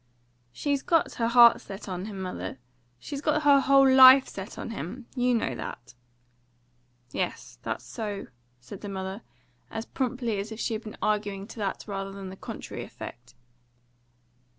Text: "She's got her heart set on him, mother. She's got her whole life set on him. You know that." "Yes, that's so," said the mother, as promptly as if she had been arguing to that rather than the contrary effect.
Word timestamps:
"She's 0.51 0.81
got 0.81 1.13
her 1.21 1.27
heart 1.27 1.61
set 1.61 1.87
on 1.87 2.05
him, 2.05 2.19
mother. 2.23 2.57
She's 2.97 3.21
got 3.21 3.43
her 3.43 3.59
whole 3.59 3.87
life 3.87 4.27
set 4.27 4.57
on 4.57 4.71
him. 4.71 5.05
You 5.15 5.35
know 5.35 5.53
that." 5.53 5.93
"Yes, 7.11 7.59
that's 7.61 7.85
so," 7.85 8.25
said 8.59 8.81
the 8.81 8.89
mother, 8.89 9.21
as 9.69 9.85
promptly 9.85 10.39
as 10.39 10.51
if 10.51 10.59
she 10.59 10.73
had 10.73 10.81
been 10.81 10.97
arguing 11.03 11.45
to 11.49 11.59
that 11.59 11.83
rather 11.87 12.11
than 12.11 12.29
the 12.29 12.35
contrary 12.35 12.83
effect. 12.83 13.35